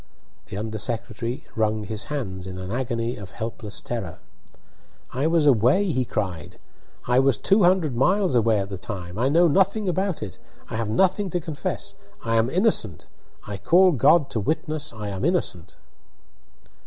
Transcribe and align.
The 0.47 0.57
under 0.57 0.79
secretary 0.79 1.45
wrung 1.55 1.83
his 1.83 2.05
hands 2.05 2.47
in 2.47 2.57
an 2.57 2.71
agony 2.71 3.17
of 3.17 3.29
helpless 3.29 3.81
terror. 3.81 4.17
"I 5.13 5.27
was 5.27 5.45
away!" 5.45 5.91
he 5.91 6.05
cried. 6.05 6.57
"I 7.05 7.19
was 7.19 7.37
two 7.37 7.61
hundred 7.61 7.95
miles 7.95 8.33
away 8.33 8.57
at 8.57 8.69
the 8.69 8.79
time! 8.79 9.19
I 9.19 9.29
know 9.29 9.47
nothing 9.47 9.87
about 9.87 10.23
it 10.23 10.39
I 10.71 10.75
have 10.75 10.89
nothing 10.89 11.29
to 11.29 11.39
confess 11.39 11.93
I 12.25 12.37
am 12.37 12.49
innocent 12.49 13.05
I 13.45 13.57
call 13.57 13.91
God 13.91 14.31
to 14.31 14.39
witness 14.39 14.91
I 14.91 15.09
am 15.09 15.23
innocent!" 15.23 15.75